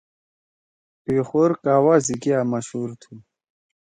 پیخور 1.03 1.51
قہوہ 1.63 1.95
سی 2.05 2.15
کیا 2.23 2.39
مشہور 2.51 2.89
تُھو۔ 2.99 3.13